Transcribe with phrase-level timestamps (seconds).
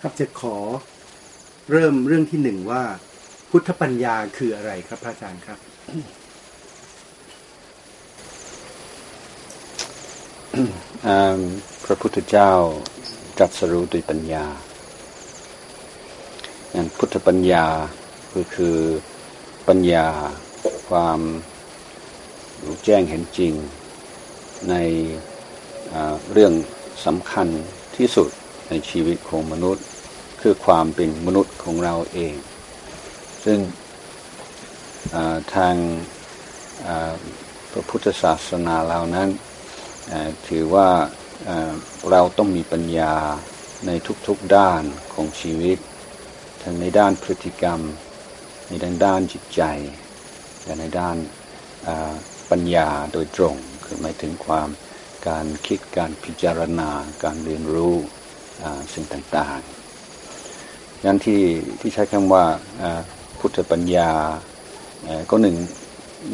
[0.00, 0.56] ครับจะขอ
[1.70, 2.82] เริ่มเรื่องที่หนึ่งว่า
[3.50, 5.58] พุทธปัญญาคืออะไรครับพระอาจารย์ครับ
[11.84, 12.52] พระพุทธเจ้า
[13.38, 14.46] ตรัสรู้ด้วยปัญญา
[16.72, 17.66] อย่างพุทธปัญญา
[18.34, 18.76] ก็คือ
[19.68, 20.06] ปัญญา
[20.88, 21.20] ความ
[22.64, 23.52] รู้แจ้งเห็นจริง
[24.70, 24.74] ใน
[26.32, 26.52] เรื่อง
[27.06, 27.48] สำคัญ
[27.96, 28.30] ที่สุด
[28.68, 29.84] ในชีวิตของมนุษย์
[30.40, 32.34] คือความเป็นมนุษย์ของเราเอง
[33.44, 33.58] ซึ่ง
[35.54, 35.74] ทาง
[37.72, 39.28] พระพุทธศาสนาเรานั้น
[40.48, 40.90] ถือว่า
[42.10, 43.14] เราต้องมีปัญญา
[43.86, 43.90] ใน
[44.26, 44.82] ทุกๆด้าน
[45.14, 45.78] ของชีวิต
[46.62, 47.80] ทั้งในด้านพฤติกรรม
[48.68, 49.62] ในด้านด้านจิตใจ
[50.64, 51.16] และในด้าน
[52.50, 53.54] ปัญญาโดยตรง
[53.84, 54.68] คือหมายถึงความ
[55.28, 56.90] การคิดการพิจารณา
[57.24, 57.94] การเรียนรู้
[58.92, 61.42] สิ่งต่างๆงั้นที่
[61.80, 62.44] ที่ใช้คำว่า
[63.38, 64.10] พุทธปัญญา
[65.30, 65.56] ก็หนึ่ง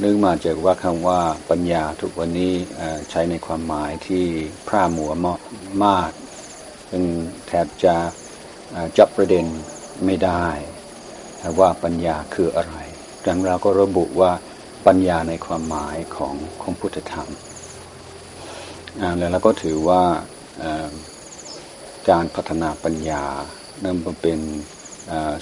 [0.02, 2.52] นึกมาจากว่าคำว่าปัญญาทุกวันนี้
[3.10, 4.24] ใช้ในความหมายที่
[4.68, 5.12] พร่าหมัว
[5.84, 6.10] มาก
[6.90, 7.04] ซึ่ง
[7.46, 7.96] แทบจะ
[8.98, 9.44] จับประเด็น
[10.04, 10.46] ไม่ได้
[11.60, 12.76] ว่าปัญญาคืออะไร
[13.26, 14.32] ดังเราก็ระบุว่า
[14.86, 17.28] ปัญญาในความหมายของของพุทธธรรม
[19.18, 20.02] แล้วเราก็ถือว่า
[22.10, 23.24] การพัฒนาปัญญา
[23.84, 24.40] นั่นเป็น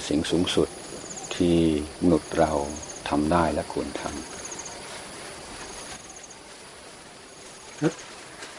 [0.07, 0.67] สิ่งสูงสุด
[1.35, 1.57] ที่
[2.01, 2.51] มนุษย์เรา
[3.09, 4.13] ทำได้และควรทำ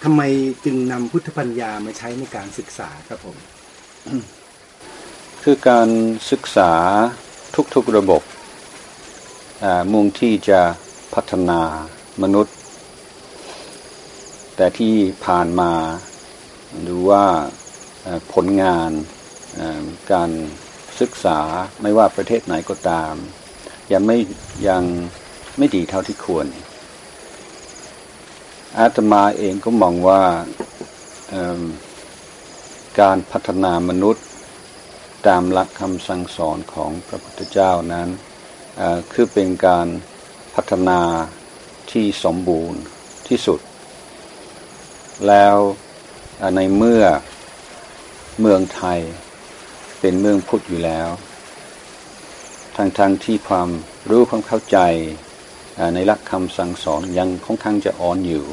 [0.02, 0.22] ทำไม
[0.64, 3.36] จึงนำพุทธปัญญามาใช้ในการศึกษาครับผม
[5.42, 5.88] คือการ
[6.30, 6.72] ศึกษา
[7.75, 8.22] ทุกๆระบบ
[9.92, 10.60] มุ่งที่จะ
[11.14, 11.60] พัฒนา
[12.22, 12.55] มนุษย์
[14.56, 14.94] แต่ที่
[15.27, 15.72] ผ่านมา
[16.82, 17.25] หรือว่า
[18.33, 18.91] ผลงาน
[20.12, 20.31] การ
[21.00, 21.41] ศึกษา
[21.82, 23.15] ไม่ว่าประเทศไหนก็ตาม
[23.92, 24.19] ยังไม่
[24.69, 24.82] ยัง
[25.59, 26.47] ไม่ดีเท่าที่ควร
[28.78, 30.22] อาตมาเองก็มองว่า
[33.00, 34.25] การพัฒนามนุษย์
[35.26, 38.09] ตามหลักคำสั่งสอนของพระพุทธเจ้านั้น
[39.12, 39.87] คือเป็นการ
[40.54, 41.00] พัฒนา
[41.91, 42.81] ที่สมบูรณ์
[43.28, 43.60] ที่สุด
[45.28, 45.56] แล้ว
[46.56, 47.04] ในเมื่อ
[48.41, 49.00] เมืองไทย
[50.00, 51.09] เป็นเมืองพุทธอยู่แล้ว
[52.77, 53.69] ทั้งๆทที่ความ
[54.11, 54.78] รู้ความเข้าใจ
[55.95, 58.44] ในหลักคำสั่งสอนยังค่อนข้างจะอ่อนอยู่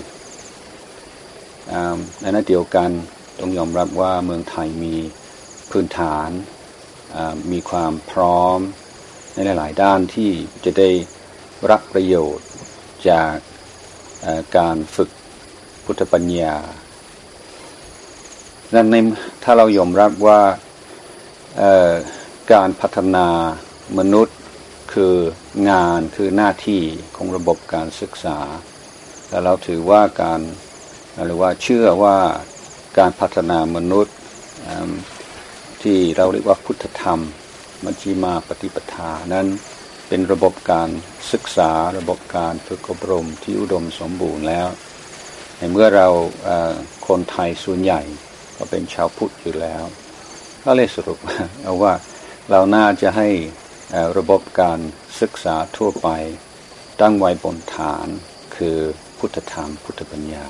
[2.22, 2.90] ในนั้นเดียวกัน
[3.40, 4.96] ต้องยอมรับว่าเมืองไทยมี
[5.72, 6.30] พื้นฐาน
[7.52, 8.59] มีความพร้อม
[9.34, 10.30] ในหลาย ๆ ด้านที่
[10.66, 10.90] จะได้
[11.70, 12.47] รับประโยชน์
[13.09, 13.34] จาก
[14.58, 15.09] การฝึก
[15.86, 16.56] พุทธปัญญา
[18.76, 18.96] นั้นใน
[19.44, 20.42] ถ้าเรายอมรับว่า
[22.54, 23.28] การพัฒนา
[24.00, 24.38] มนุษย์
[24.94, 25.16] คือ
[25.70, 26.82] งานคือหน้าที่
[27.16, 28.40] ของระบบการศึกษา
[29.30, 30.42] และเราถือว่าการ
[31.28, 32.18] หรือว่าเชื่อว่า
[32.98, 34.16] การพัฒนามนุษย์
[35.84, 37.20] ที่เราเรียกว่าพุทธธรรม
[37.84, 39.48] มัชฌิมาปฏิปทานั้น
[40.08, 40.90] เป็นระบบการ
[41.32, 44.68] ศึกษาระบบการฝึกอบรมที่อุดมสมบูรณ์แล้ว
[45.58, 46.08] ในเมื่อเรา
[47.08, 48.02] คนไทยส่วนใหญ่
[48.63, 49.83] ก็เป็นชาวพุทธอยู่แล้ว
[50.66, 51.19] ก็เลยสรุป
[51.63, 51.94] เอาว่า
[52.51, 53.27] เราน่าจะให้
[54.17, 54.79] ระบบการ
[55.22, 56.09] ศึกษาทั่วไป
[57.01, 58.07] ตั้งไว้บนฐาน
[58.55, 58.77] คือ
[59.19, 60.45] พุทธธรรมพุทธปัญญา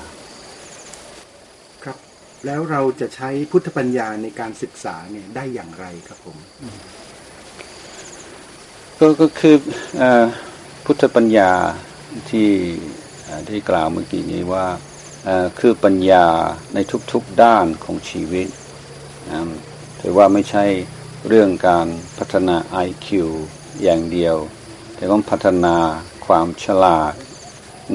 [1.84, 1.98] ครับ
[2.46, 6.38] แล้วเราจะใช้พุทธปัญญาในการศึกษาเนี่ยได้อย่างไรครับผม
[8.98, 9.56] ก็ก็คือ
[10.02, 10.04] อ
[10.84, 11.50] พุทธปัญญา
[12.30, 12.50] ที่
[13.48, 14.66] ที่กล่าวเมื่อกี้นี้ว่า
[15.58, 16.26] คือปัญญา
[16.74, 16.78] ใน
[17.12, 18.48] ทุกๆด้านของชีวิต
[20.00, 20.64] ถือว่าไม่ใช่
[21.28, 21.86] เรื่องการ
[22.18, 22.56] พัฒนา
[22.86, 23.08] IQ
[23.82, 24.36] อย่างเดียว
[24.94, 25.76] แต่ต้องพัฒนา
[26.26, 27.12] ความฉลาด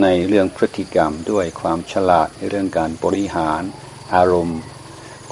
[0.02, 3.62] ในเรื่องพฤติกรรมด้วยความฉลาดในเรื่องการบริหาร
[4.16, 4.60] อารมณ์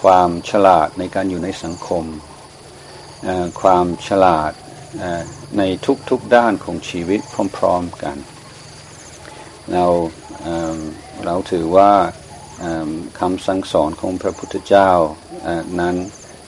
[0.03, 2.05] ความฉลาดในการอยู่ในสังคม
[3.61, 4.51] ความฉลาด
[5.57, 5.63] ใน
[6.09, 7.19] ทุกๆด้านของชีวิต
[7.57, 8.17] พร้อม ๆกัน
[9.71, 9.85] เรา
[11.23, 11.91] เราถือว่า
[13.19, 14.91] คำสั่งสอนของพระพุทธเจ้า
[15.79, 15.95] นั้น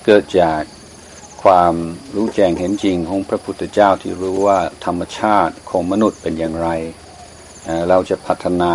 [0.05, 0.61] เกิดจาก
[1.43, 1.73] ความ
[2.15, 6.69] รู้แจ้งเห็นจริงของพระพุทธเจ้าที่รู้ว่าธรรมชาติของมนุษย์เป็นอย่างไร
[7.89, 8.73] เราจะพัฒนา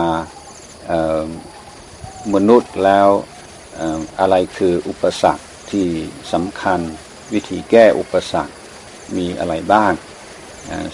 [2.35, 3.09] มนุษย์แล้ว
[4.21, 5.87] อะไรคืออุปสรรคที่
[6.33, 6.81] สำคัญ
[7.33, 8.55] วิธีแก้อุปสรรค
[9.17, 9.93] มีอะไรบ้าง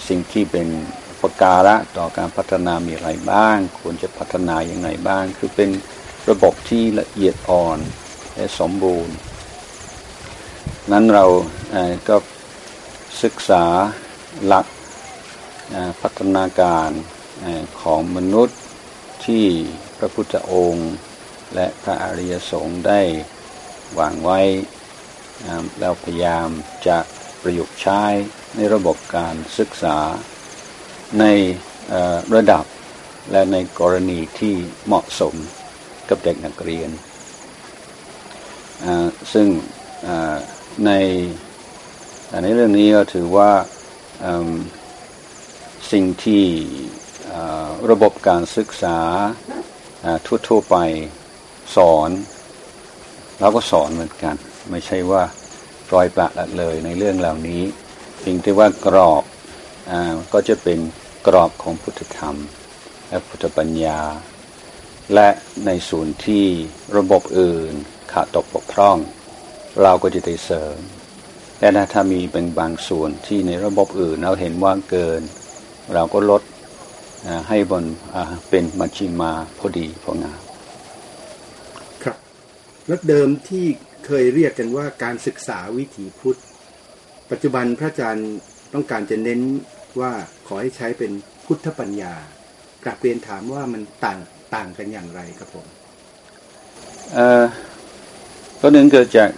[0.07, 0.67] สิ่งที่เป็น
[1.21, 5.69] ปการะต่อการพัฒนามีอะไรบ้าง ควรจะพัฒนาอย่างไรบ้าง คือเป็น
[6.29, 7.79] ระบบที่ละเอียดอ่อน
[8.35, 9.15] และสมบูรณ์
[10.91, 11.25] นั้นเรา
[12.09, 12.15] ก็
[13.23, 13.65] ศึกษา
[14.45, 14.65] หลัก
[16.01, 16.89] พัฒนาการ
[17.81, 18.59] ของมนุษย์
[19.25, 19.45] ที่
[19.97, 20.91] พระพุทธองค์
[21.55, 23.01] และพระอริยสงฆ์ได้
[23.99, 24.39] วางไว้
[25.79, 26.49] แล้วพยายาม
[26.87, 26.97] จะ
[27.41, 28.03] ประยุกต์ใช้
[28.55, 29.97] ในระบบการศึกษา
[31.19, 31.25] ใน
[32.35, 32.65] ระดับ
[33.31, 35.35] และในกรณีที่เหมาะสม
[36.09, 36.89] กับเด็กนักเรียน
[39.33, 39.47] ซึ่ง
[40.85, 40.91] ใน
[42.43, 43.51] ในเรื่องนี้ก็ถือว่า
[45.91, 46.43] สิ่งที่
[47.89, 48.99] ระบบการศึกษา
[50.47, 50.77] ทั่วๆไป
[51.75, 52.09] สอน
[53.39, 54.35] เราก็สอนเหมือนกัน
[54.71, 55.23] ไม่ใช่ว่า
[55.89, 57.61] ปล่อยปละละเลยในเรื่องเหล่านี้
[58.19, 59.23] เพียงแต่ว่ากรอบ
[60.33, 60.79] ก็จะเป็น
[61.27, 62.35] กรอบของพุทธธรรม
[63.09, 63.99] และพุทธปัญญา
[65.13, 65.29] และ
[65.65, 66.45] ในส่วนที่
[66.97, 67.71] ระบบอื่น
[68.11, 68.97] ขาดตกบกพร่อง
[69.83, 70.77] เราก็จะได้เสริม
[71.59, 75.21] และถ้ามีเป็นบางส่วนที่ในระบบอื่นเราเห็นว่าเกิน
[75.93, 76.41] เราก็ลด
[77.49, 77.83] ให้บน
[78.49, 80.39] เป็นมัชชิมาพอดีพองาม
[82.03, 82.17] ครับ
[82.87, 83.65] และเดิมที่
[84.05, 86.39] เคยเรียกกันว่าการศึกษาวิถีพุทธ
[87.31, 88.29] ปัจจุบันพระอาจารย์
[88.73, 89.41] ต้องการจะเน้น
[89.99, 90.11] ว่า
[90.47, 91.11] ขอให้ใช้เป็น
[91.45, 92.13] พุทธปัญญา
[92.85, 94.19] กลับเรียนถามว่ามันต่าง
[94.55, 95.65] ต่างกันอย่างไรครับผม
[97.13, 97.45] เอ่อ
[98.59, 99.29] ก็หนึ่งเกิดจาก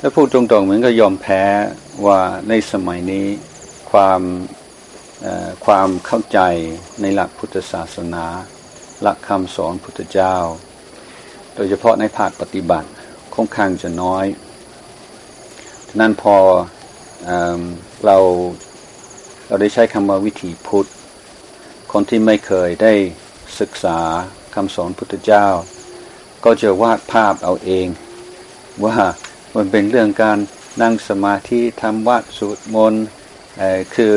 [0.00, 1.42] ถ้าพูดตรงๆเหมือนก็ยอมแพ้
[2.06, 3.26] ว่าในสมัยนี้
[3.90, 4.20] ความ
[5.66, 6.40] ความเข้าใจ
[7.00, 8.26] ในหลักพุทธศาสนา
[9.02, 10.36] หลักคำสอนพุทธเจ้า
[11.54, 12.88] โดยเฉพาะในภาคปฏิบัติ
[13.34, 14.26] ค่อนข้างจะน้อย
[16.00, 16.36] นั้นพอ
[17.24, 17.30] เอ
[18.06, 18.18] เรา
[19.46, 20.88] เราได้ใช้คำว่าวิถีพุทธ
[21.92, 22.94] คนที่ไม่เคยได้
[23.60, 23.98] ศึกษา
[24.54, 25.46] คำสอนพุทธเจ้า
[26.44, 27.86] ก็จะวาดภาพเอาเอง
[28.84, 28.96] ว่า
[29.56, 30.38] มันเป็นเรื่องการ
[30.82, 33.06] นั่งสมาธิทำวัดสวดมนต์
[33.96, 34.14] คือ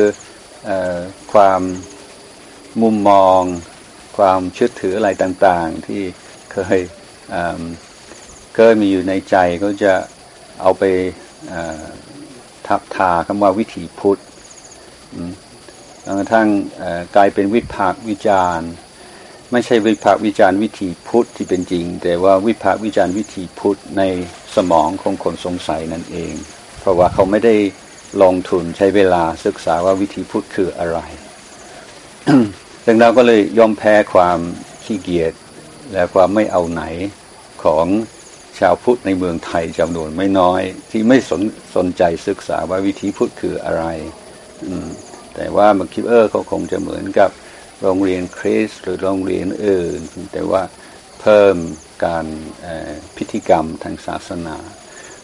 [1.32, 1.62] ความ
[2.82, 3.42] มุมมอง
[4.18, 6.02] ความเชื่อถืออะไรต่างๆ ที่
[6.52, 6.80] เคย
[8.54, 9.94] เคยมีอยู่ในใจก็จะ
[10.60, 10.84] เอาไป
[12.66, 14.20] ทับทาคำว่าวิถีพุทธ
[16.04, 16.48] จนกระทั่ง
[17.16, 18.70] กลายเป็นวิพากวิจารณ์
[19.52, 24.02] ไม่ใช่วิพากวิจารณ์วิถีพุทธที่เป็นจริง แต่ว่าวิพากวิจารณ์วิถีพุทธใน
[24.56, 26.32] สมองของคนสงสัยนั่นเอง
[26.80, 27.56] เพราะว่าเขาไม่ได้
[28.22, 30.98] ลงทุนใช้เวลาศึกษาว่าวิธีพุทธคืออะไร
[32.86, 34.38] ดังนั้นก็เลยยอมแพ้ความ
[34.84, 35.32] ขี้เกียจ
[35.92, 36.82] และความไม่เอาไหน
[37.64, 37.86] ของ
[38.58, 41.42] ชาวพุทธในเมืองไทยจำนวนไม่น้อย ที่ไม่สน
[41.76, 43.84] สนใจศึกษาว่าวิธีพุทธคืออะไร
[45.34, 47.30] แต่ว่ามันคิดเออเขาคงจะเหมือนกับ
[47.82, 50.00] โรงเรียนคริสหรือโรงเรียนอื่น
[50.32, 50.62] แต่ว่า
[51.20, 51.56] เพิ่ม
[52.04, 52.26] การ
[53.16, 54.56] พิธีกรรมทางศาสนา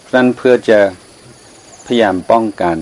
[0.01, 0.81] เพราะนั้นเพื่อจะ
[1.87, 2.79] พยายามป้องกัน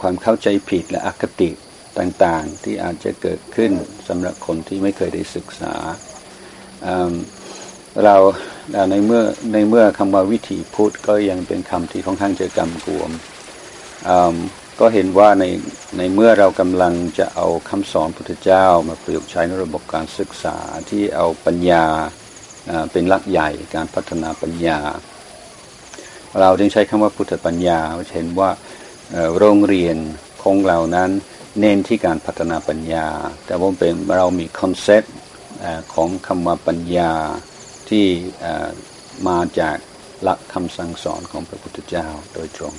[0.00, 1.50] ความเข้าใจผิดและอคติ
[1.98, 3.72] ต่างๆ ที่อาจจะเกิดขึ้น
[4.08, 5.74] สำหรับคนที่ไม่เคยได้ศึกษา
[8.04, 8.16] เรา
[8.90, 13.10] ในเมื่อในเมื่อคำว่าวิถีพุทธก็ยังเป็นคำที่ค่อนข้างจะกำกวม
[14.80, 15.44] ก็เห็นว่าใน
[15.98, 20.56] ในเมื่อเรากำลังจะเอาคำสอนพุทธเจ้ามาประยุกต์ใช้ในระบบการศึกษา
[20.90, 21.84] ที่เอาปัญญา
[22.92, 24.78] เป็นหลักใหญ่การพัฒนาปัญญา
[26.40, 27.80] เราจึงใช้คำว่าพุทธปัญญา
[28.14, 28.50] เห็นว่า
[29.38, 29.96] โรงเรียน
[30.42, 31.10] ของเรานั้น
[31.58, 33.06] เน้นที่การพัฒนาปัญญา
[33.46, 35.14] แต่ว่าเป็นเรามีคอนเซ็ปต์
[35.94, 37.12] ของคำว่าปัญญา
[37.88, 38.06] ที่
[39.28, 39.76] มาจาก
[40.22, 42.74] หลักคำสั่งสอนของพระพุทธเจ้าโดยตรง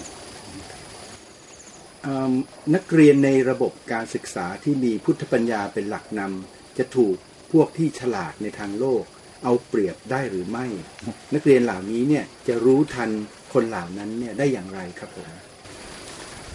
[2.76, 7.16] นักเรียนในระบบการศึกษาที่มีพุทธปัญญาเป็นหลักนำจะถูก
[7.52, 9.04] พวกที่ฉลาดในทางโลก
[9.44, 10.66] เอาเปรียบได้หรือไม่
[11.34, 13.10] นักเรียนเหล่านี้เนี่ยจะรู้ทัน
[13.54, 15.28] คนเหล่านั้นเนี่ยได้อย่างไรครับผม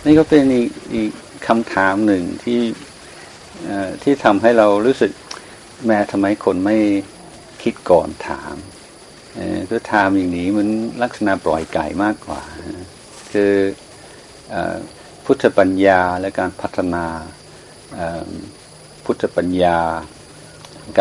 [0.05, 1.11] นี่ก็เป็นอีกอีก
[1.47, 2.61] คำถามหนึ่งที่
[4.03, 5.13] ที่ทำให้เรารู้สึก
[5.87, 6.77] แม้ทำไมคนไม่
[7.63, 8.55] คิดก่อนถาม
[9.71, 10.69] ก็ถามอย่างนี้มัน
[11.03, 12.43] ลักษณะปล่อยไก่มากกว่า
[13.33, 13.53] คือ
[15.31, 17.07] พุทธปัญญาและการพัฒนา
[19.05, 19.79] พุทธปัญญา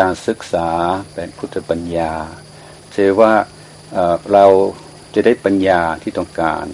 [0.00, 0.68] การศึกษา
[1.14, 2.12] เป็นพุทธปัญญา
[2.92, 3.32] เชื่อว่า
[4.32, 4.46] เรา
[5.14, 6.66] จะได้ปัญญาที่ต้องการ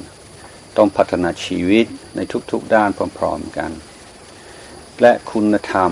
[0.76, 3.70] ต้องพัฒนาชีวิตในทุกๆด้านพร้อมๆกัน
[5.00, 5.90] และคุณธรรม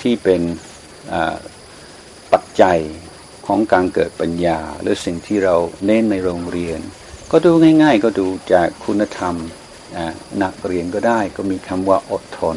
[0.00, 0.42] ที่เป็น
[2.32, 2.78] ปัจจัย
[3.46, 6.80] ของการเกิดปัญญา หรือสิ่งที่เราเน้นในโรงเรียน
[7.30, 9.36] ก็ดูง่าย ๆ ก็ดูจากคุณธรรม
[10.42, 12.56] นักเรียนก็ได้ก็มีคำว่าอดทน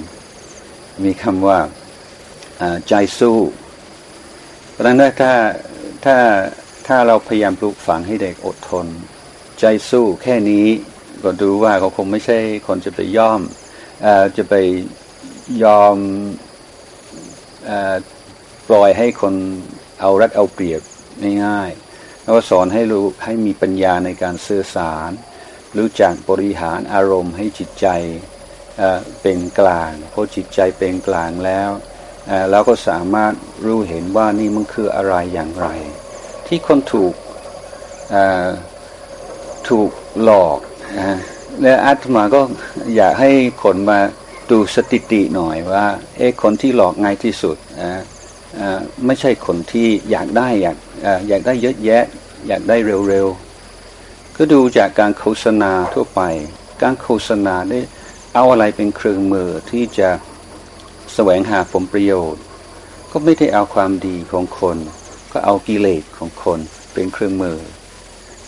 [1.05, 1.59] มีคำว่า
[2.88, 3.39] ใจสู้
[4.71, 5.33] เพราะฉะนั้นถ้า
[6.05, 6.17] ถ้า
[6.88, 8.85] ถ้าเราพยายามปลูกฝังให้เด็กอดทน
[9.59, 10.67] ใจสู้แค่นี้
[11.23, 13.41] ก็ดูว่าเขาคงไม่ใช่คนจะไปย่อม
[14.05, 14.07] อ
[14.38, 14.55] จะไป
[15.63, 15.95] ยอม
[17.69, 17.71] อ
[18.69, 19.33] ปล่อยให้คน
[20.00, 20.81] เอารัดเอาเปรียบ
[21.45, 25.09] ง่ายๆแล้วสอนให้รู้ให้มีปัญญาในการสื่อสาร
[25.77, 27.87] รู้จักบริหารอารมณ์ให้จิตใจ
[29.21, 31.69] เป็นกลางพอจิตใจเป็นกลางแล้ว
[32.51, 33.33] แล้วก็สามารถ
[33.65, 35.67] รู้เห็นว่านี่มันคืออะไรอย่างไร
[36.47, 37.13] ที่คนถูก
[39.69, 39.89] ถูก
[40.23, 40.59] หลอก
[40.97, 41.17] นะ
[41.61, 42.41] และอาตมาก็
[42.95, 43.31] อยากให้
[43.63, 43.99] คนมา
[44.51, 45.85] ดูสถิติหน่อยว่า
[46.17, 47.57] เอ๊ะคนที่หลอกง่ายที่สุด
[49.05, 50.77] ไม่ใช่คนที่อยากได้อยาก
[51.29, 52.03] อยากได้เยอะแยะ
[52.47, 52.77] อยากได้
[53.09, 53.50] เร็วๆ
[54.38, 56.21] ก็ดูจากการโฆษณาทั่วไป
[56.81, 57.79] การโฆษณาได้
[58.33, 60.09] เอาอะไรเป็นเครื่องมือที่จะ
[61.13, 62.43] แสวงหาผลประโยชน์
[63.11, 64.77] ก็ไม่ได้เอาความดีของคน
[65.31, 66.59] ก็เอากิเลสของคน
[66.93, 67.57] เป็นเครื่องมือ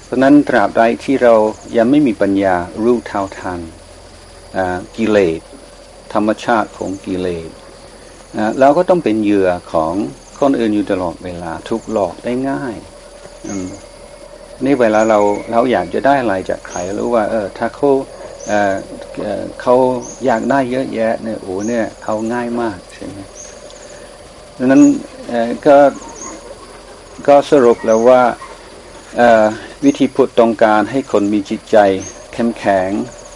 [0.03, 1.35] เพราะนั้นตราบใดที่เรา
[1.77, 3.59] ยังไม่มีปัญญารู้เท่าทัน
[4.97, 5.39] กิเลส
[6.13, 7.49] ธรรมชาติของกิเลส
[8.59, 9.93] เราก็ต้องเป็นเหยื่อของ
[10.39, 12.75] คนอื่นอยู่ตลอดเวลาทุกหลอกได้ง่าย
[14.65, 15.19] นี่เวลาเรา
[15.51, 17.89] เราอยากจะได้อะไรจากใครรู้ว่า เออ ถ้าเขา
[18.47, 19.75] เเขา
[20.25, 23.19] อยากได้เยอะแยะเนี่ยโอ้เนี่ยเอาง่ายมากใช่ไหม
[24.57, 24.83] ดังนั้น
[25.67, 25.77] ก็
[27.27, 28.21] ก็สรุปแล้วว่า
[29.83, 31.77] วิธีพุทธตรงการให้คนมีจิตใจ
[32.33, 32.89] เข้มแข็ง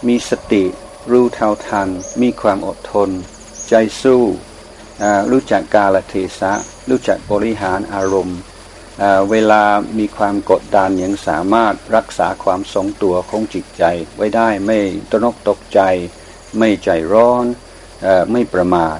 [0.08, 0.64] มีสติ
[1.10, 1.88] รู้เท่าทัน
[2.22, 3.10] มีความอดทน
[3.68, 4.22] ใจสู้
[5.30, 6.52] รู้จักกาลเทศะ
[6.90, 8.38] รู้จักบริหารอารมณ์
[9.30, 9.62] เวลา
[9.98, 13.84] มีความกดดันยังสามารถรักษาความทรงตัวของจิตใจ
[14.16, 14.78] ไว้ได้ไม่
[15.10, 15.80] ตนกตกใจ
[16.58, 17.44] ไม่ใจร้อน
[18.04, 18.98] อไม่ประมาท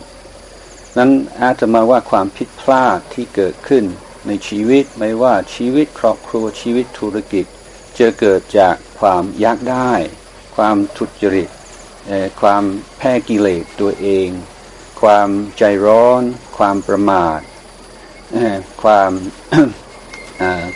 [0.96, 3.84] นั้นอาจจะมาว่าความผิดพลาดที่เกิดขึ้น
[4.26, 7.46] ในชีวิตไม่ว่าชีวิตครอบครัวชีวิตธุรกิจ
[7.98, 9.92] จะเกิดจากความยากได้
[10.56, 11.48] ความทุจริต
[12.40, 12.62] ความ
[12.96, 14.28] แพ้กิเลสตัวเอง
[15.02, 15.28] ความ
[15.58, 16.22] ใจร้อน
[16.58, 17.40] ความประมาท
[18.82, 19.12] ความ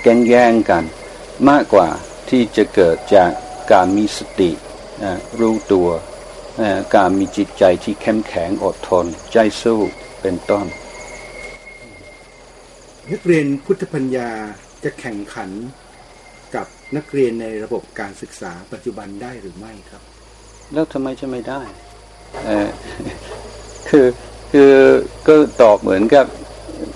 [0.02, 0.85] แก่งแย่งกัน
[1.50, 1.88] มากกว่า
[2.28, 3.31] ที่จะเกิดจาก
[3.73, 4.50] การมีสติ
[5.40, 5.88] รู้ตัว
[6.97, 9.81] การมีจิตใจที่เข้มแข็งอดทน ใจสู้
[10.23, 10.66] เป็นต้น
[13.12, 14.31] นักเรียนพุทธปัญญา
[14.85, 15.50] จะแข่งขัน
[16.54, 16.66] กับ
[16.97, 20.02] นักเรียนในระบบการศึกษาปัจจุบันได้หรือไม่ครับ
[20.73, 21.62] แล้วทำไมจะไม่ได้
[23.88, 24.07] คือ
[24.52, 24.75] คือ
[25.26, 26.26] ก็ตอบเหมือนกับ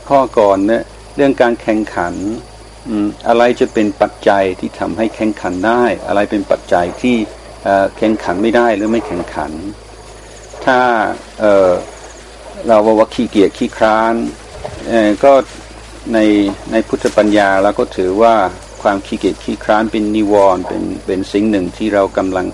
[0.08, 0.82] ข้อก่อนเนี่ย
[1.16, 2.14] เรื่องการแข่งขัน
[3.28, 7.16] อะไรจะเป็นปัจจัยที่ทำให้แข่งขันได้ อะไรเป็นปัจจัยที่
[7.96, 9.52] แข่งขันไม่ได้หรือไม่แข่งขัน
[10.64, 10.80] ถ้า
[11.40, 14.14] เเราว่าขี้เกียจขี้คร้าน
[15.24, 15.32] ก็
[16.14, 16.18] ใน
[16.72, 18.34] ในพุทธปัญญาเราก็ถือว่า
[18.82, 22.46] ความขี้เกียจขี้คร้านเป็นนิวรณ์เป็นเป็นสิ่งหนึ่งที่เรากำลัง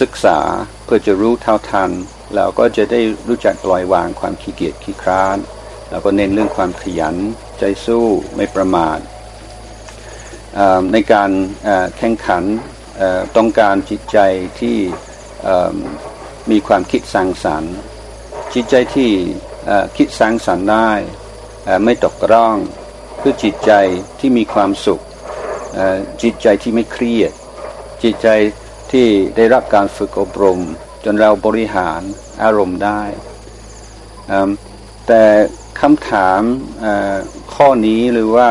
[0.00, 0.38] ศึกษา
[0.84, 1.90] เพื่อจะรู้เท่าทัน
[2.34, 5.36] เราก็จะได้รู้จักปล่อยวางความขี้เกียจขี้คร้าน
[5.90, 7.16] เราก็เน้นเรื่องความขยัน
[7.58, 8.98] ใจสู้ไม่ประมาท
[10.92, 11.30] ในการ
[11.98, 12.44] แข่งขัน
[13.36, 14.18] ต้องการจิตใจ
[14.60, 14.76] ที่
[16.50, 17.74] มีความคิดสร้างสรรค์
[18.54, 19.10] จิตใจที่
[19.96, 20.90] คิดสร้างสรรค์ได้
[21.84, 22.56] ไม่ตกร่อง
[23.20, 23.72] คือจิตใจ
[24.20, 25.00] ที่มีความสุข
[26.22, 27.32] จิตใจที่ไม่เครียด
[28.02, 28.28] จิตใจ
[28.92, 29.06] ที่
[29.36, 30.60] ได้รับการฝึกอบรม
[31.04, 32.00] จนเราบริหาร
[32.42, 33.02] อารมณ์ได้
[35.06, 35.24] แต่
[35.80, 36.40] คำถาม
[37.54, 38.50] ข้อนี้หรือว่า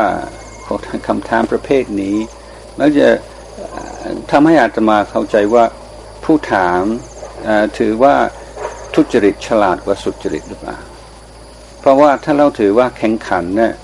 [1.08, 2.16] คำถามประเภทนี้
[2.78, 3.08] มักจะ
[4.30, 5.64] ทำให้อาตมาเข้าใจว่า
[6.24, 6.82] ผู้ถาม
[7.78, 8.16] ถือว่า
[8.94, 10.78] ทุจริตฉลาดกว่าสุจริตหรือเปล่า
[11.80, 13.74] เพราะว่าถ้าเราถือว่าแข่งขันเนี่ย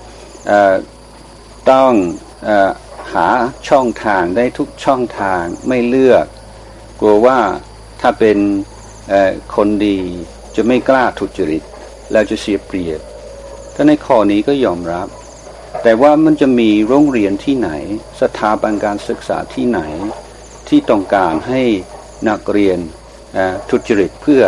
[1.71, 1.91] ต้อง
[3.13, 3.27] หา
[3.69, 6.25] ช่องทางได้ทุกช่องทางไม่เลือก
[6.99, 7.39] กลัวว่า
[8.01, 8.37] ถ้าเป็น
[9.55, 9.99] คนดี
[10.55, 11.63] จะไม่กล้าทุจริต
[12.11, 13.01] แล้วจะเสียเปรียบ
[13.75, 15.07] ถ้าในข้อนี้ก็ยอมรับ
[15.83, 17.69] แต่ว่ามันจะมีโรงเรียนที่ไหน
[18.21, 19.81] สถาบันการศึกษาที่ไหน
[20.69, 21.61] ที่ต้องการให้
[22.29, 22.79] นักเรียน
[23.69, 24.43] ทุจริตเพื่อ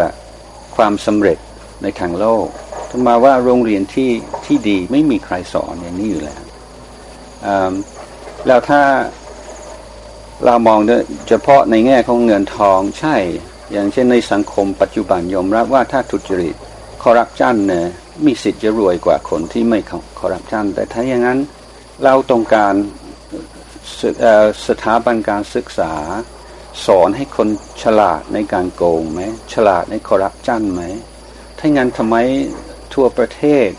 [0.75, 1.37] ความสำเร็จ
[1.81, 2.47] ในทางโลก
[2.89, 4.11] ทมาว่าโรงเรียนที่
[4.45, 6.41] ที่ดีไม่มีใครสอนอย่างนี้อยู่แล้ว
[8.47, 8.81] แล้วถ้า
[10.45, 10.79] เรามอง
[11.27, 13.15] เฉพาะในแง่ของเงินทองใช่
[13.71, 16.55] อย่างเช่นในสังคมปัจจุบันยอมรับว่าถ้าทุจริต
[17.03, 17.85] คอร์รัปชันเนี่ย
[18.25, 19.79] มีสิทธิ์จะรวยกว่าคนที่ไม่
[20.19, 21.39] คอร์รัปชันแต่ถ้าอย่างนั้น
[22.03, 22.73] เราต้องการ
[24.67, 25.93] สถาบันการศึกษา
[26.85, 27.49] สอนให้คน
[27.83, 29.21] ฉลาดในการโกงไหม
[29.53, 30.81] ฉลาดในคอร์รัปชันไหม
[31.59, 32.15] ถ้างั้นทำไม
[32.93, 33.69] ทั่วประเทศ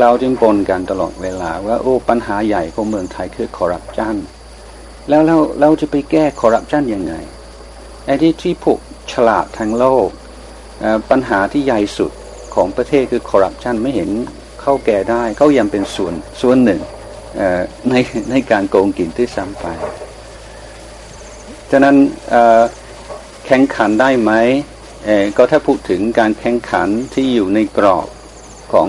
[0.00, 4.14] เราจึงปนกันตลอดเวลาว่าโอ้ปัญหาใหญ่ของเมืองไทยคือคอร์รัปชัน
[5.08, 7.14] แล้วเราเราจะไปแก้คอร์รัปชันยังไง
[8.06, 8.78] ไอ้ที่ที่พวก
[9.12, 10.08] ฉลาดทางโลก
[11.10, 12.12] ปัญหาที่ใหญ่สุด
[12.56, 14.10] ของประเทศคือคอร์รัปชันไม่เห็น
[14.62, 16.80] เข้าแก่ได้เขายังเป็นส่วนส่วนหนึ่ง
[17.90, 17.94] ใน
[18.30, 19.66] ในการโกงกินที่ซ้ำไป
[21.70, 21.96] ฉะนั้น
[23.46, 24.32] แข่งขันได้ไหม
[25.36, 28.08] ก็ถ้าพูดถึงการแข่งขันที่อยู่ในกรอบ
[28.72, 28.86] ของ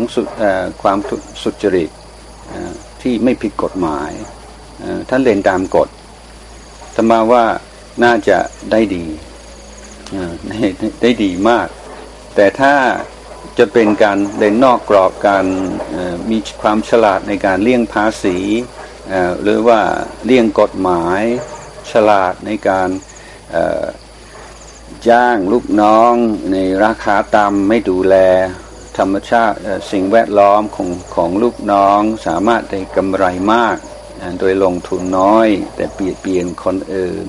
[0.81, 0.97] ความ
[1.43, 1.89] สุจริต
[3.01, 4.11] ที่ไม่ผิดกฎหมาย
[5.09, 5.89] ท่านเล่นตามกฎ
[6.95, 7.45] ธรรมาว่า
[8.03, 8.37] น่าจะ
[8.71, 9.05] ได้ดี
[11.01, 11.67] ได้ดีมาก
[12.35, 12.73] แต่ถ้า
[13.57, 15.45] จะเป็นการเล่นนอกกรอบการ
[16.29, 18.37] มีความฉลาดในการเลี่ยงภาษี
[19.41, 19.81] หรือว่า
[20.25, 21.21] เลี่ยงกฎหมาย
[21.91, 22.89] ฉลาดในการ
[25.09, 26.13] จ้างลูกน้อง
[26.51, 28.15] ในราคาต่ำไม่ดูแล
[28.97, 29.57] ธรรมชาติ
[29.91, 33.77] สิ่งแวดล้อมของของลูกน้องสามารถได้กำไรมาก
[34.39, 37.27] โดยลงทุนน้อย แต่เปลี่ยนเปลี่ยนคนอื่น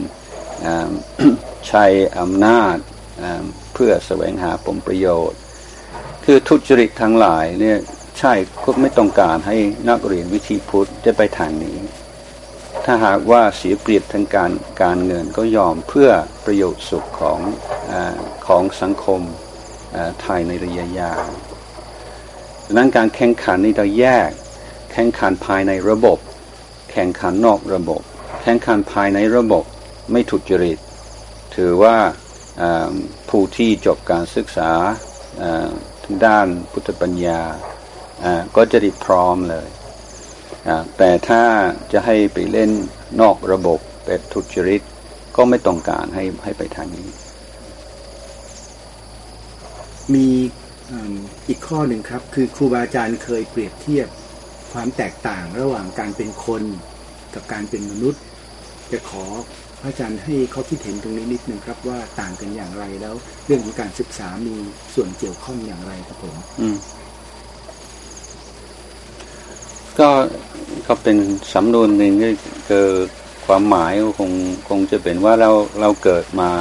[1.68, 1.85] ใช้
[2.18, 2.76] อำนาจ
[3.75, 5.40] เพื่อแสวงหาผลประโยชน์
[6.30, 7.78] คือทุจริตทั้งหลายเนี่ย
[8.18, 8.32] ใช่
[8.64, 9.56] ก็ไม่ต้องการให้
[9.88, 11.76] นักเรียนวิธีพุทธจะไปทางนี้
[12.85, 14.50] ถ้าหากว่าเสียเปรียบทางการ
[14.82, 16.11] การเงินก็ยอมเพื่อ
[16.44, 17.40] ประโยชน์สุขของ
[17.92, 17.94] อ
[18.47, 19.20] ของสังคม
[20.23, 21.25] ไทยในระยะยาว
[22.64, 24.30] ดังนั้นการแข่งขันนี่เราแยก
[24.92, 26.18] แข่งขันภายในระบบ
[26.92, 28.00] แข่งขันนอกระบบ
[28.42, 29.64] แข่งขันภายในระบบ
[30.12, 30.78] ไม่ทุจริต
[31.56, 31.97] ถือว่า
[33.28, 34.70] ผู้ที่จบการศึกษา
[36.25, 37.41] ด้านพุทธปัญญา
[38.57, 39.69] ก็จะได้พร้อมเลย
[40.97, 41.43] แต่ถ้า
[41.93, 42.71] จะให้ไปเล่น
[43.21, 44.83] นอกระบบเป็นทุจริต
[45.37, 47.09] ก็ไม่ต้องการให้ให้ไปทางนี้
[50.15, 50.29] มี
[51.49, 54.09] อีกข้อหนึ่งครับ คือครูบาอาจารย์เคยเปรียบเทียบ
[54.73, 56.62] ความแตกต่างระหว่างการเป็นคน
[57.35, 58.23] กับการเป็นมนุษย์
[58.93, 59.25] จะขอ
[59.80, 63.14] พระอาจารย์ให้เขาคิดเห็นตรงนี้นิดนึงครับว่าต่างกันอย่างไรแล้ว
[63.47, 64.54] เรื่องของการศึกษามี
[64.95, 66.76] ส่วนเกี่ยวข้องอย่างไรครับผม อืม
[69.99, 70.10] ก็
[70.86, 71.17] ก็เป็น
[71.54, 72.30] สำนวนหนึ่งก็
[72.69, 72.88] คือ
[73.47, 74.32] ความหมายคง
[74.69, 76.52] คงจะเป็นว่าเราเราเกิดมา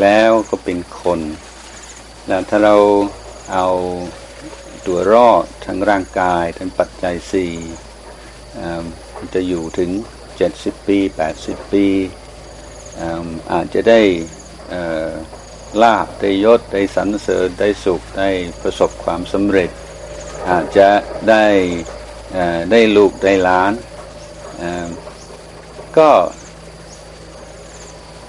[0.00, 1.20] แล้วก็เป็นคน
[2.28, 2.76] แล้วถ้าเรา
[3.52, 3.66] เอา
[4.86, 7.54] ตัวรอดทั้งร่างกายทั้งปัจจัยสี่
[9.34, 9.90] จะอยู่ถึง
[10.38, 10.98] 70 ปี
[11.36, 11.86] 80 ปี
[13.52, 14.00] อาจจะได้
[15.82, 18.28] ลาบได้ยศได้สรรเสริญได้สุขได้
[18.62, 19.70] ประสบความสำเร็จ
[20.50, 20.88] อาจจะ
[21.30, 21.46] ได้
[22.70, 23.72] ได้ลูกได้ล้าน
[25.98, 26.10] ก็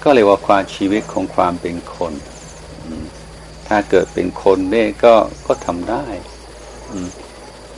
[0.02, 2.12] ก็เรียกว่าความชีวิตของความเป็นคน
[3.68, 5.14] ถ้าเกิดเป็นคนเนี่ยก็
[5.46, 6.06] ก็ทำได้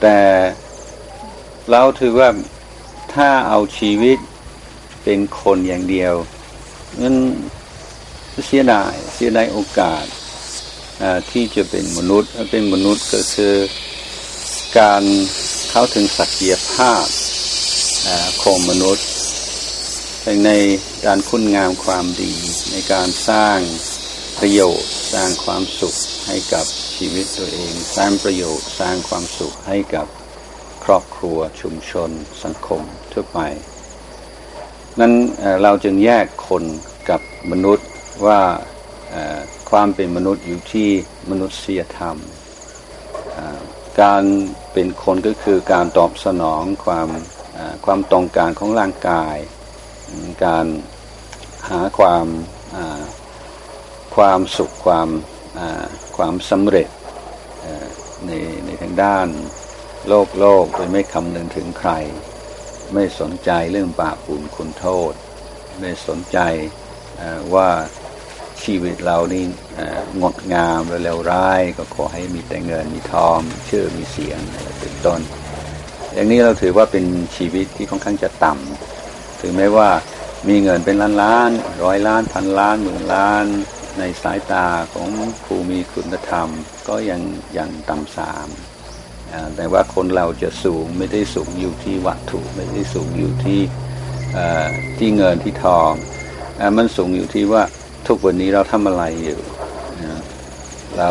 [0.00, 0.18] แต่
[1.70, 2.30] เราถือว่า
[3.14, 4.18] ถ้าเอาชีวิต
[5.04, 6.14] เป็นคนอย่างเดียว
[7.02, 7.16] นั้น
[8.46, 10.04] เสียดายเสียดายโอกาส
[11.30, 13.54] ที่จะเป็นมนุษย์เป็นมนุษย์ก็คือ
[14.78, 15.02] การ
[15.70, 17.04] เข้าถึงศักยภาพ
[18.42, 19.06] ของมนุษย์
[20.46, 20.50] ใน
[21.06, 22.34] การคุณงามความดี
[22.72, 23.58] ในการสร้าง
[24.38, 25.94] ประโยชน์สร้างความสุข
[26.26, 30.06] ให้กับชีวิตตัวเอง สร้างประโยชน์สร้างความสุขให้กับ
[30.84, 32.10] ครอบครัวชุมชน
[32.42, 33.40] สังคมทั่วไป
[35.00, 35.12] นั้น
[35.62, 36.64] เราจึงแยกคน
[37.10, 37.88] กับมนุษย์
[38.26, 38.40] ว่า
[39.70, 40.88] ความเป็นมนุษย์อยู่ที่
[41.30, 42.16] มนุษยธรรม
[44.02, 44.24] การ
[44.72, 47.08] เป็นคนก็คือการตอบสนองความ
[47.84, 49.36] ความต้องการของร่างกาย
[50.44, 50.66] การ
[51.68, 52.26] หาความ
[54.16, 55.08] ความสุขความ
[56.16, 56.88] ความสำเร็จ
[58.26, 58.30] ใน
[58.64, 59.28] ในทางด้าน
[60.08, 61.90] โลกโลกโดยไม่คำนึงถึงใคร
[62.94, 65.12] ไม่สนใจเรื่องบาปบุญคุณโทษ
[65.80, 66.38] ไม่สนใจ
[67.54, 67.68] ว่า
[68.62, 69.44] ชีวิตเรานี่
[70.20, 74.40] งดงามและเลวร้าย ก็ขอให้มีแต่เงินมีทองชื่อมีเสียง
[74.80, 75.20] เป็นต้น
[76.14, 77.04] อย่างนี้เราถือว่าเป็น
[77.36, 79.88] ชีวิตที่ค่อนข้างจะต่ำถึงแม้ว่า
[80.48, 81.50] มีเงินเป็นล้านล้าน
[81.84, 83.44] ร้อยล้านพันล้านหมื่นล้าน
[83.98, 85.08] ในสายตาของ
[85.44, 86.48] ผู้มีคุณธรรม
[86.88, 87.20] ก็ยัง
[87.58, 88.48] ยังต่ำสาม
[89.56, 93.60] แต่ว่าคนเราจะสูงไม่ได้สูงอยู่ที่วัตถุไม่ได้สูงอยู่ที่
[94.98, 95.90] ที่เงินที่ทอง
[96.60, 97.62] อมันสูงอยู่ที่ว่า
[98.06, 99.40] ทุกวันนี้เราทำอะไรอยู่
[100.98, 101.10] เรา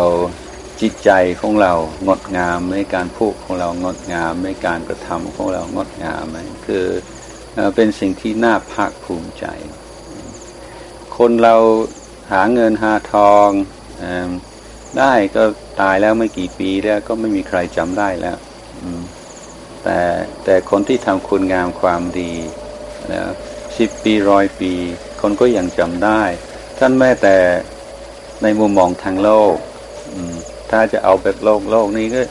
[0.82, 1.74] จิตใจของเรา
[2.08, 6.86] งดงามในการพูดของเรางดงามในการกระทำของเรางดงามไหมคือ
[7.76, 9.46] เป็นสิ่งที่น่าภาคภูมิใจ
[11.18, 11.56] คนเรา
[12.32, 13.50] หาเงินหาทอง
[14.98, 15.44] ได้ก็
[15.82, 18.38] ตายแล้วไม่กี่ปีแล้วก็ไม่มีใครจำได้แล้ว
[19.84, 20.00] แต่
[20.44, 22.34] แต่คนที่ทำคุณงามความดี
[23.12, 23.22] นะ
[23.78, 24.74] สิบปีร้อยปี
[25.22, 26.22] คนก็ยังจำได้
[26.80, 27.36] ท่านแม้แต่
[28.44, 29.56] ในมุมมองทางโลก
[30.72, 32.22] ถ้าจะเอาแบบโลกโลกนี้ก็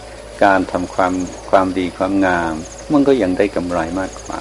[0.45, 1.13] การทำความ
[1.51, 2.55] ความดีความงาม
[2.93, 4.41] มันก็ยังได้กำไรมากกว่า